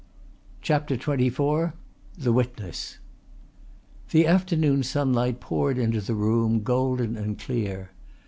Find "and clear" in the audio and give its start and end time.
7.15-7.91